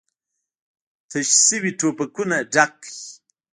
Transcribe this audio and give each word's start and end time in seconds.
تش 1.09 1.27
شوي 1.45 1.71
ټوپکونه 1.79 2.37
ډک 2.53 2.71
کړئ! 2.83 2.97